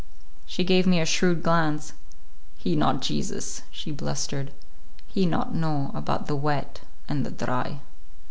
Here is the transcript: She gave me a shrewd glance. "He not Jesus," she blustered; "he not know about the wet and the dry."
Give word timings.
She 0.47 0.63
gave 0.63 0.87
me 0.87 0.99
a 0.99 1.05
shrewd 1.05 1.43
glance. 1.43 1.93
"He 2.57 2.75
not 2.75 3.03
Jesus," 3.03 3.61
she 3.69 3.91
blustered; 3.91 4.51
"he 5.05 5.27
not 5.27 5.53
know 5.53 5.91
about 5.93 6.25
the 6.25 6.35
wet 6.35 6.81
and 7.07 7.23
the 7.23 7.29
dry." 7.29 7.81